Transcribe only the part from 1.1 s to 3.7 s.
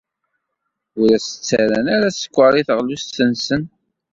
as-ttarran sskeṛ i teɣlust-nsen.